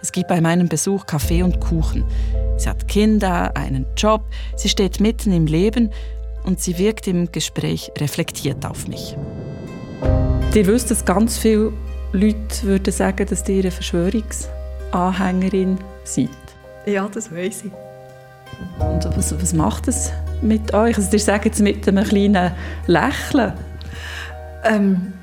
[0.02, 2.06] Es gibt bei meinem Besuch Kaffee und Kuchen.
[2.58, 4.22] Sie hat Kinder, einen Job,
[4.56, 5.90] sie steht mitten im Leben
[6.44, 9.16] und sie wirkt im Gespräch reflektiert auf mich.
[10.54, 11.74] Ihr wisst, dass ganz viele
[12.12, 16.30] Leute würden sagen, dass ihr eine Verschwörungsanhängerin seid.
[16.86, 17.72] Ja, das weiß ich.
[18.80, 20.12] Und was, was macht es
[20.42, 20.98] mit euch?
[20.98, 22.52] Also, ihr sagt es mit einem kleinen
[22.88, 23.54] Lächeln.
[24.64, 25.14] Ähm,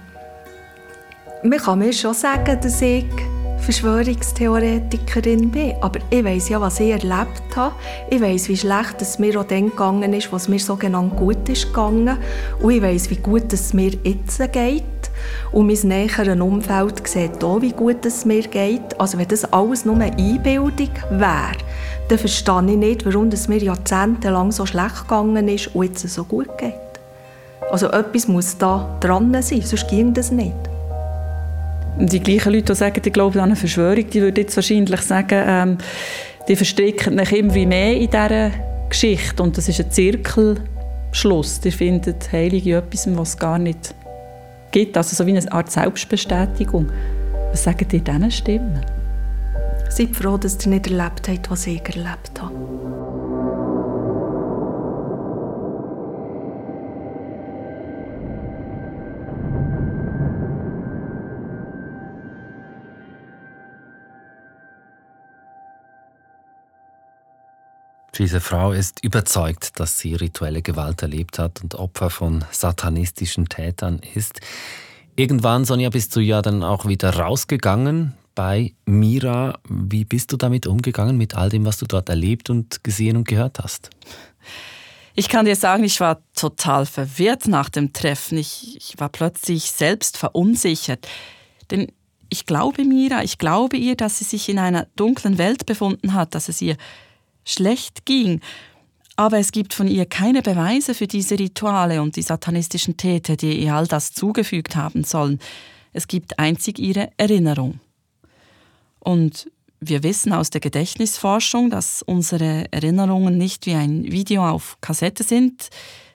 [1.42, 3.06] man kann mir schon sagen, dass ich
[3.60, 5.74] Verschwörungstheoretikerin bin.
[5.80, 7.74] Aber ich weiß ja, was ich erlebt habe.
[8.10, 11.68] Ich weiß, wie schlecht es mir auch dann gegangen ist, was mir sogenannt gut ist
[11.68, 12.18] gegangen.
[12.60, 14.84] Und ich weiß, wie gut es mir jetzt geht.
[15.52, 18.98] Und mein näheres Umfeld sieht auch, wie gut es mir geht.
[18.98, 21.52] Also wenn das alles nur eine Einbildung wäre,
[22.08, 26.24] dann verstehe ich nicht, warum es mir jahrzehntelang so schlecht gegangen ist und jetzt so
[26.24, 26.74] gut geht.
[27.70, 30.54] Also etwas muss da dran sein, sonst ging das nicht.
[31.98, 35.44] Die gleichen Leute, die sagen, die glauben an eine Verschwörung, die würden jetzt wahrscheinlich sagen,
[35.46, 35.78] ähm,
[36.48, 38.50] die verstricken sich immer mehr in dieser
[38.88, 41.60] Geschichte und das ist ein Zirkelschluss.
[41.60, 43.94] Die finden Heilige etwas, was gar nicht
[44.70, 46.90] gibt, also so wie eine Art Selbstbestätigung.
[47.50, 48.80] Was sagen die diesen Stimmen?
[49.88, 52.79] Seid froh, dass ihr nicht erlebt habt, was ich erlebt habe.
[68.18, 74.00] Diese Frau ist überzeugt, dass sie rituelle Gewalt erlebt hat und Opfer von satanistischen Tätern
[74.14, 74.40] ist.
[75.16, 79.58] Irgendwann, Sonja, bist du ja dann auch wieder rausgegangen bei Mira.
[79.68, 83.28] Wie bist du damit umgegangen, mit all dem, was du dort erlebt und gesehen und
[83.28, 83.90] gehört hast?
[85.14, 88.38] Ich kann dir sagen, ich war total verwirrt nach dem Treffen.
[88.38, 91.06] Ich, ich war plötzlich selbst verunsichert.
[91.70, 91.92] Denn
[92.28, 96.34] ich glaube Mira, ich glaube ihr, dass sie sich in einer dunklen Welt befunden hat,
[96.34, 96.76] dass es ihr
[97.50, 98.40] schlecht ging.
[99.16, 103.62] Aber es gibt von ihr keine Beweise für diese Rituale und die satanistischen Täter, die
[103.62, 105.40] ihr all das zugefügt haben sollen.
[105.92, 107.80] Es gibt einzig ihre Erinnerung.
[108.98, 115.24] Und wir wissen aus der Gedächtnisforschung, dass unsere Erinnerungen nicht wie ein Video auf Kassette
[115.24, 115.70] sind,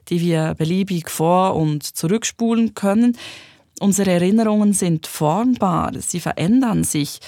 [0.10, 3.18] die wir beliebig vor- und zurückspulen können.
[3.80, 7.20] Unsere Erinnerungen sind formbar, sie verändern sich.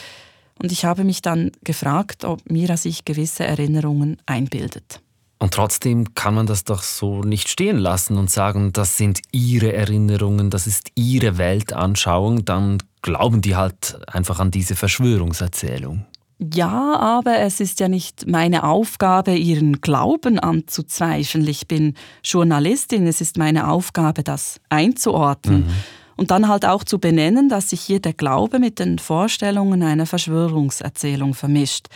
[0.60, 5.02] Und ich habe mich dann gefragt, ob Mira sich gewisse Erinnerungen einbildet.
[5.40, 9.72] Und trotzdem kann man das doch so nicht stehen lassen und sagen, das sind ihre
[9.72, 16.06] Erinnerungen, das ist ihre Weltanschauung, dann glauben die halt einfach an diese Verschwörungserzählung.
[16.40, 21.48] Ja, aber es ist ja nicht meine Aufgabe, ihren Glauben anzuzweifeln.
[21.48, 25.62] Ich bin Journalistin, es ist meine Aufgabe, das einzuordnen.
[25.62, 25.74] Mhm.
[26.18, 30.06] Und dann halt auch zu benennen, dass sich hier der Glaube mit den Vorstellungen einer
[30.06, 31.88] Verschwörungserzählung vermischt.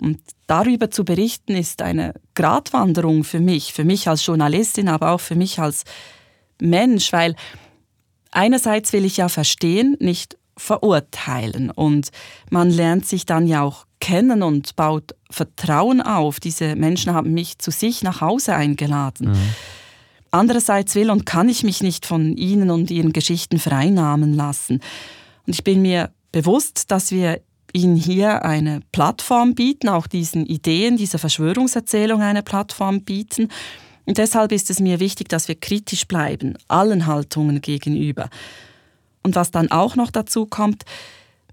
[0.00, 5.20] Und darüber zu berichten, ist eine Gratwanderung für mich, für mich als Journalistin, aber auch
[5.20, 5.84] für mich als
[6.60, 7.34] Mensch, weil
[8.30, 11.70] einerseits will ich ja verstehen, nicht verurteilen.
[11.70, 12.10] Und
[12.50, 16.40] man lernt sich dann ja auch kennen und baut Vertrauen auf.
[16.40, 19.30] Diese Menschen haben mich zu sich nach Hause eingeladen.
[19.30, 19.54] Mhm.
[20.30, 24.80] Andererseits will und kann ich mich nicht von ihnen und ihren Geschichten vereinnahmen lassen.
[25.46, 27.40] Und ich bin mir bewusst, dass wir
[27.72, 33.48] ihnen hier eine Plattform bieten, auch diesen Ideen, dieser Verschwörungserzählung eine Plattform bieten.
[34.04, 38.30] Und deshalb ist es mir wichtig, dass wir kritisch bleiben, allen Haltungen gegenüber.
[39.22, 40.84] Und was dann auch noch dazu kommt,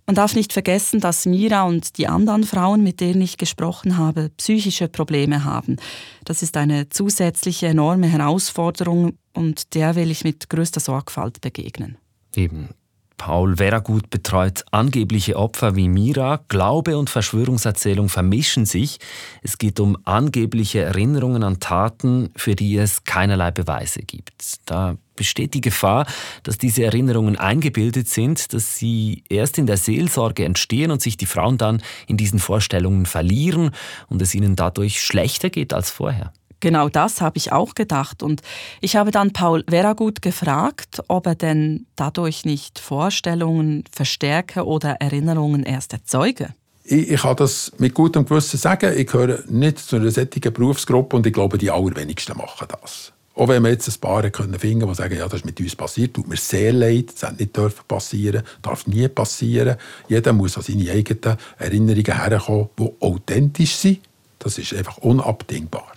[0.06, 4.30] man darf nicht vergessen, dass Mira und die anderen Frauen, mit denen ich gesprochen habe,
[4.38, 5.78] psychische Probleme haben.
[6.24, 11.98] Das ist eine zusätzliche enorme Herausforderung und der will ich mit größter Sorgfalt begegnen.
[12.36, 12.70] Eben.
[13.18, 16.42] Paul Veragut betreut angebliche Opfer wie Mira.
[16.48, 19.00] Glaube und Verschwörungserzählung vermischen sich.
[19.42, 24.34] Es geht um angebliche Erinnerungen an Taten, für die es keinerlei Beweise gibt.
[24.66, 26.06] Da besteht die Gefahr,
[26.44, 31.26] dass diese Erinnerungen eingebildet sind, dass sie erst in der Seelsorge entstehen und sich die
[31.26, 33.72] Frauen dann in diesen Vorstellungen verlieren
[34.08, 36.34] und es ihnen dadurch schlechter geht als vorher.
[36.66, 38.24] Genau das habe ich auch gedacht.
[38.24, 38.42] Und
[38.82, 45.62] ich habe dann Paul Veragut gefragt, ob er denn dadurch nicht Vorstellungen verstärke oder Erinnerungen
[45.62, 46.56] erst erzeuge.
[46.84, 48.98] Ich, ich kann das mit gutem Gewissen sagen.
[48.98, 53.14] Ich gehöre nicht zu einer solchen Berufsgruppe und ich glaube, die allerwenigsten machen das.
[53.36, 55.76] Auch wenn wir jetzt ein paar können finden, die sagen, ja, das ist mit uns
[55.76, 59.76] passiert, tut mir sehr leid, das hätte nicht passieren darf nie passieren.
[60.08, 64.00] Jeder muss an seine eigenen Erinnerungen herkommen, die authentisch sind.
[64.40, 65.95] Das ist einfach unabdingbar.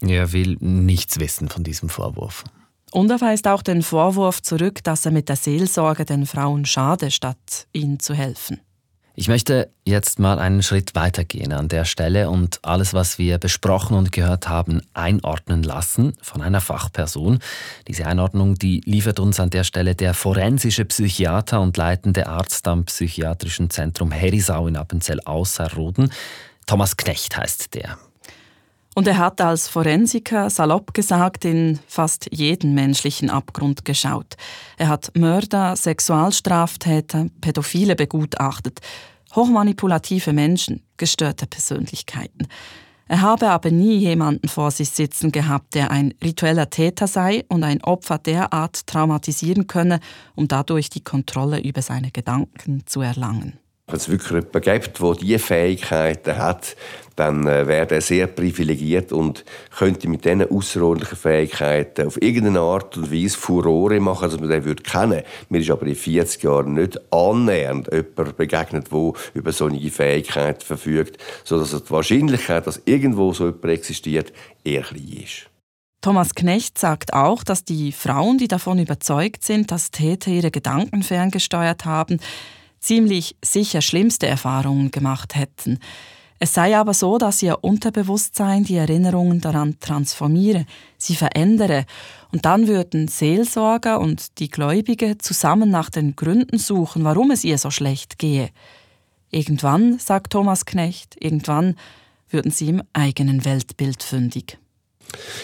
[0.00, 2.44] Er will nichts wissen von diesem Vorwurf.
[2.90, 7.10] Und er weist auch den Vorwurf zurück, dass er mit der Seelsorge den Frauen schade,
[7.10, 8.60] statt ihnen zu helfen.
[9.14, 13.96] Ich möchte jetzt mal einen Schritt weitergehen an der Stelle und alles, was wir besprochen
[13.96, 17.40] und gehört haben, einordnen lassen von einer Fachperson.
[17.86, 22.84] Diese Einordnung, die liefert uns an der Stelle der forensische Psychiater und leitende Arzt am
[22.84, 26.10] Psychiatrischen Zentrum Herisau in Appenzell Ausserrhoden.
[26.66, 27.98] Thomas Knecht heißt der.
[29.00, 34.36] Und er hat als Forensiker salopp gesagt in fast jeden menschlichen Abgrund geschaut.
[34.76, 38.80] Er hat Mörder, Sexualstraftäter, Pädophile begutachtet,
[39.34, 42.46] hochmanipulative Menschen, gestörte Persönlichkeiten.
[43.08, 47.64] Er habe aber nie jemanden vor sich sitzen gehabt, der ein ritueller Täter sei und
[47.64, 50.00] ein Opfer derart traumatisieren könne,
[50.34, 53.59] um dadurch die Kontrolle über seine Gedanken zu erlangen.
[53.90, 56.76] Wenn es wirklich jemanden gibt, der diese Fähigkeiten hat,
[57.16, 59.44] dann äh, wäre er sehr privilegiert und
[59.76, 64.64] könnte mit diesen außerordentlichen Fähigkeiten auf irgendeine Art und Weise Furore machen, dass man den
[64.64, 65.22] würde kennen.
[65.50, 71.18] Mir ist aber in 40 Jahren nicht annähernd jemand begegnet, der über solche Fähigkeiten verfügt,
[71.44, 74.32] sodass die Wahrscheinlichkeit, dass irgendwo so jemand existiert,
[74.64, 75.50] eher klein ist.
[76.02, 81.02] Thomas Knecht sagt auch, dass die Frauen, die davon überzeugt sind, dass Täter ihre Gedanken
[81.02, 82.20] ferngesteuert haben,
[82.80, 85.78] ziemlich sicher schlimmste Erfahrungen gemacht hätten.
[86.42, 90.64] Es sei aber so, dass ihr Unterbewusstsein die Erinnerungen daran transformiere,
[90.96, 91.84] sie verändere,
[92.32, 97.58] und dann würden Seelsorger und die Gläubige zusammen nach den Gründen suchen, warum es ihr
[97.58, 98.50] so schlecht gehe.
[99.30, 101.76] Irgendwann, sagt Thomas Knecht, irgendwann
[102.30, 104.58] würden Sie im eigenen Weltbild fündig.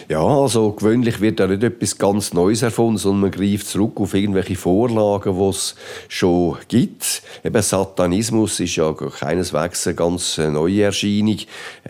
[0.09, 4.15] Ja, also gewöhnlich wird da nicht etwas ganz Neues erfunden, sondern man greift zurück auf
[4.15, 5.75] irgendwelche Vorlagen, die es
[6.09, 7.23] schon gibt.
[7.45, 11.39] Eben Satanismus ist ja keineswegs eine ganz neue Erscheinung.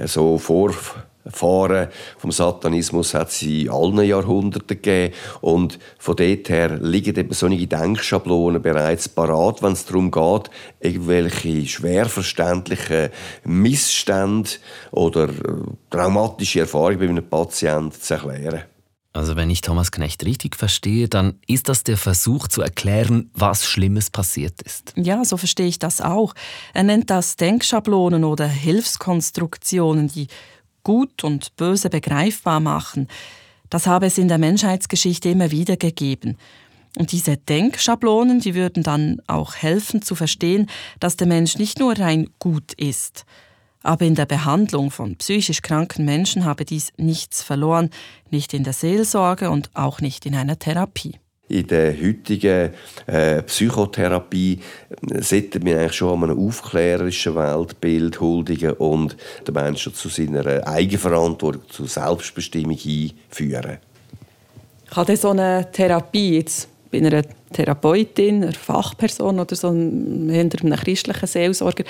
[0.05, 0.75] So vor
[1.31, 5.15] Fahren vom Satanismus hat es in allen Jahrhunderten gegeben.
[5.41, 11.67] Und von dort her liegen eben solche Denkschablonen bereits parat, wenn es darum geht, irgendwelche
[11.67, 13.11] schwer verständlichen
[13.45, 14.51] Missstände
[14.91, 15.31] oder äh,
[15.91, 18.65] traumatische Erfahrungen bei einem Patienten zu erklären.
[19.17, 23.65] Also wenn ich Thomas Knecht richtig verstehe, dann ist das der Versuch zu erklären, was
[23.65, 24.93] Schlimmes passiert ist.
[24.95, 26.35] Ja, so verstehe ich das auch.
[26.75, 30.27] Er nennt das Denkschablonen oder Hilfskonstruktionen, die
[30.87, 33.09] Gut und Böse begreifbar machen,
[33.71, 36.37] das habe es in der Menschheitsgeschichte immer wieder gegeben.
[36.97, 40.71] Und diese Denkschablonen, die würden dann auch helfen zu verstehen,
[41.01, 43.25] dass der Mensch nicht nur rein gut ist.
[43.83, 47.91] Aber in der Behandlung von psychisch kranken Menschen habe dies nichts verloren,
[48.31, 52.71] nicht in der Seelsorge und auch nicht in einer Therapie in der heutigen
[53.07, 54.59] äh, Psychotherapie
[55.21, 61.63] sollte man eigentlich schon an einem aufklärerischen Weltbild huldigen und den Menschen zu seiner Eigenverantwortung,
[61.69, 63.79] zur Selbstbestimmung einführen.
[64.91, 70.77] Kann denn so eine Therapie jetzt bei einer Therapeutin, einer Fachperson oder so einem, einem
[70.77, 71.85] christlichen Seelsorger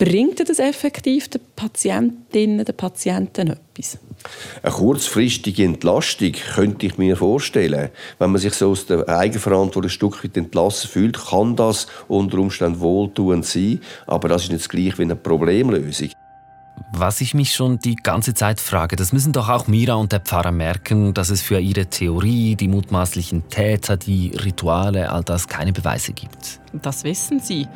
[0.00, 3.98] Bringt das effektiv den Patientinnen, den Patienten etwas?
[4.62, 7.90] Eine kurzfristige Entlastung könnte ich mir vorstellen.
[8.18, 12.38] Wenn man sich so aus der Eigenverantwortung ein Stück weit entlassen fühlt, kann das unter
[12.38, 16.08] Umständen wohltuend sein, aber das ist nicht das gleiche wie eine Problemlösung.
[16.94, 20.20] Was ich mich schon die ganze Zeit frage, das müssen doch auch Mira und der
[20.20, 25.74] Pfarrer merken, dass es für ihre Theorie, die mutmaßlichen Täter, die Rituale, all das keine
[25.74, 26.58] Beweise gibt.
[26.72, 27.68] Das wissen sie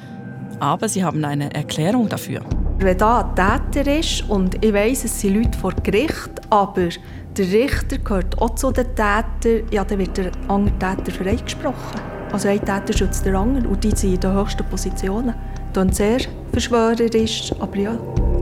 [0.61, 2.41] aber sie haben eine Erklärung dafür.
[2.79, 6.89] Wenn da ein Täter ist und ich weiss, es sind Leute vor Gericht, aber
[7.37, 12.01] der Richter gehört auch zu den Tätern, ja, dann wird der andere Täter freigesprochen.
[12.33, 15.35] Also ein Täter schützt den anderen und die sind in den höchsten Positionen.
[15.73, 16.19] Das sehr
[16.53, 17.93] verschwörerisch, aber ja.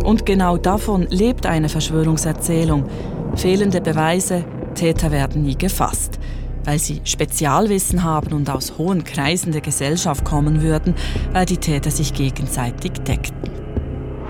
[0.04, 2.84] Und genau davon lebt eine Verschwörungserzählung.
[3.36, 4.44] Fehlende Beweise,
[4.74, 6.18] Täter werden nie gefasst
[6.64, 10.94] weil sie Spezialwissen haben und aus hohen Kreisen der Gesellschaft kommen würden,
[11.32, 13.50] weil die Täter sich gegenseitig deckten.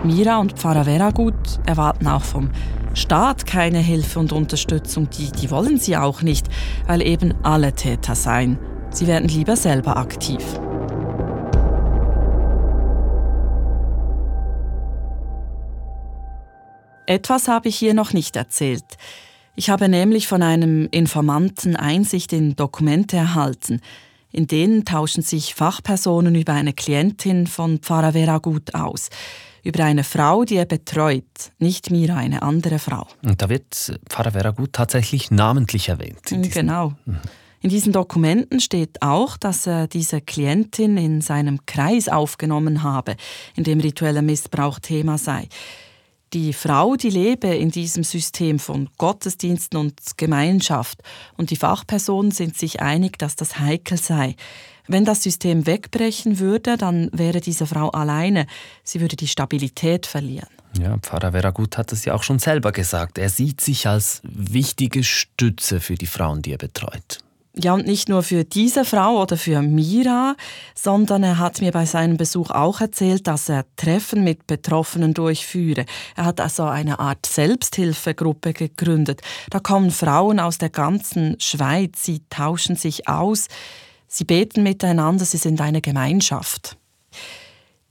[0.05, 2.51] Mira und Pfarrer Veragut erwarten auch vom
[2.95, 6.47] Staat keine Hilfe und Unterstützung, die, die wollen sie auch nicht,
[6.87, 8.59] weil eben alle Täter seien.
[8.91, 10.45] Sie werden lieber selber aktiv.
[17.07, 18.97] Etwas habe ich hier noch nicht erzählt.
[19.55, 23.81] Ich habe nämlich von einem Informanten Einsicht in Dokumente erhalten.
[24.31, 29.11] In denen tauschen sich Fachpersonen über eine Klientin von Pfarrer Vera gut aus.
[29.63, 31.25] Über eine Frau, die er betreut,
[31.59, 33.07] nicht Mira, eine andere Frau.
[33.23, 36.23] Und da wird Pfarrer Vera gut tatsächlich namentlich erwähnt.
[36.25, 36.95] Genau.
[37.05, 37.19] Mhm.
[37.61, 43.15] In diesen Dokumenten steht auch, dass er diese Klientin in seinem Kreis aufgenommen habe,
[43.55, 45.47] in dem ritueller Missbrauch Thema sei.
[46.35, 51.03] Die Frau, die lebe in diesem System von Gottesdiensten und Gemeinschaft
[51.37, 54.37] und die Fachpersonen sind sich einig, dass das heikel sei.
[54.89, 58.47] Wenn das System wegbrechen würde, dann wäre diese Frau alleine.
[58.83, 60.49] Sie würde die Stabilität verlieren.
[60.81, 63.19] Ja, Pfarrer Veragut hat es ja auch schon selber gesagt.
[63.19, 67.19] Er sieht sich als wichtige Stütze für die Frauen, die er betreut.
[67.55, 70.37] Ja, und nicht nur für diese Frau oder für Mira,
[70.75, 75.85] sondern er hat mir bei seinem Besuch auch erzählt, dass er Treffen mit Betroffenen durchführe.
[76.17, 79.21] Er hat also eine Art Selbsthilfegruppe gegründet.
[79.51, 83.49] Da kommen Frauen aus der ganzen Schweiz, sie tauschen sich aus,
[84.09, 86.79] sie beten miteinander, sie sind eine Gemeinschaft.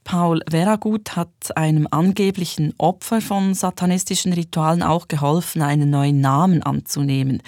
[0.03, 7.43] Paul Veragut hat einem angeblichen Opfer von satanistischen Ritualen auch geholfen, einen neuen Namen anzunehmen.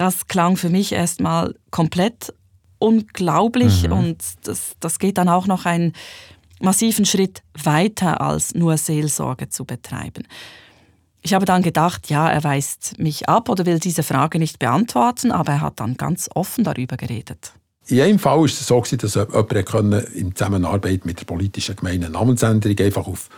[0.00, 2.32] Das klang für mich erstmal komplett
[2.78, 3.92] unglaublich mhm.
[3.92, 5.92] und das, das geht dann auch noch einen
[6.58, 10.26] massiven Schritt weiter als nur Seelsorge zu betreiben.
[11.20, 15.32] Ich habe dann gedacht, ja, er weist mich ab oder will diese Frage nicht beantworten,
[15.32, 17.52] aber er hat dann ganz offen darüber geredet.
[17.88, 22.78] In einem Fall war es so, dass jemand in Zusammenarbeit mit der politischen Gemeinde Namensänderung
[22.78, 23.28] einfach auf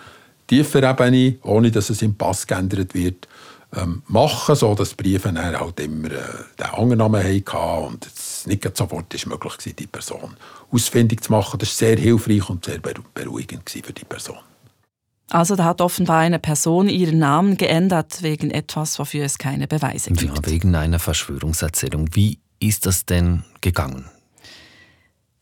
[0.47, 3.27] tiefer Ebene, ohne dass es im Pass geändert wird,
[3.75, 6.21] ähm, machen, so dass die Briefe dann halt immer äh,
[6.59, 10.37] den anderen Namen hatten und es nicht sofort ist möglich war, die Person
[10.71, 11.59] ausfindig zu machen.
[11.59, 14.39] Das war sehr hilfreich und sehr beruhigend für die Person.
[15.31, 20.11] Also da hat offenbar eine Person ihren Namen geändert wegen etwas, wofür es keine Beweise
[20.11, 20.23] gibt.
[20.37, 22.11] Ja, wegen einer Verschwörungserzählung.
[22.13, 24.05] Wie ist das denn gegangen?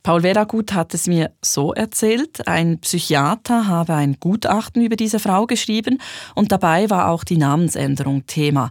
[0.03, 5.47] Paul Veragut hat es mir so erzählt, ein Psychiater habe ein Gutachten über diese Frau
[5.47, 5.99] geschrieben
[6.35, 8.71] und dabei war auch die Namensänderung Thema.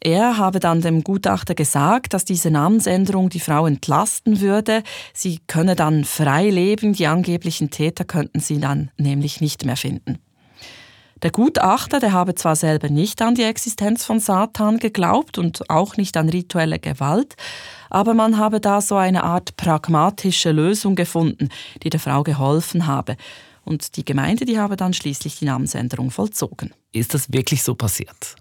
[0.00, 4.82] Er habe dann dem Gutachter gesagt, dass diese Namensänderung die Frau entlasten würde.
[5.12, 10.18] Sie könne dann frei leben, die angeblichen Täter könnten sie dann nämlich nicht mehr finden.
[11.22, 15.96] Der Gutachter, der habe zwar selber nicht an die Existenz von Satan geglaubt und auch
[15.96, 17.36] nicht an rituelle Gewalt,
[17.88, 21.48] aber man habe da so eine Art pragmatische Lösung gefunden,
[21.82, 23.16] die der Frau geholfen habe.
[23.64, 26.72] Und die Gemeinde, die habe dann schließlich die Namensänderung vollzogen.
[26.92, 28.36] Ist das wirklich so passiert?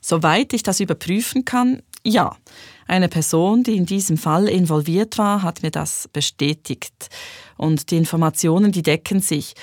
[0.00, 2.36] Soweit ich das überprüfen kann, ja.
[2.86, 7.08] Eine Person, die in diesem Fall involviert war, hat mir das bestätigt.
[7.56, 9.54] Und die Informationen, die decken sich.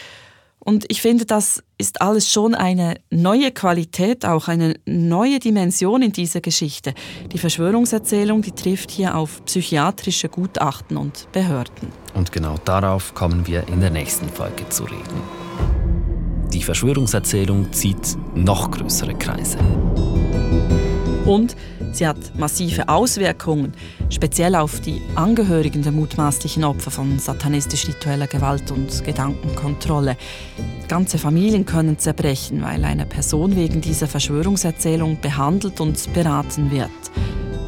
[0.63, 6.11] Und ich finde, das ist alles schon eine neue Qualität, auch eine neue Dimension in
[6.11, 6.93] dieser Geschichte.
[7.31, 11.89] Die Verschwörungserzählung, die trifft hier auf psychiatrische Gutachten und Behörden.
[12.13, 15.21] Und genau darauf kommen wir in der nächsten Folge zu reden.
[16.53, 19.57] Die Verschwörungserzählung zieht noch größere Kreise.
[21.25, 21.55] Und
[21.91, 23.73] sie hat massive Auswirkungen,
[24.09, 30.17] speziell auf die Angehörigen der mutmaßlichen Opfer von satanistisch-ritueller Gewalt und Gedankenkontrolle.
[30.87, 36.89] Ganze Familien können zerbrechen, weil eine Person wegen dieser Verschwörungserzählung behandelt und beraten wird.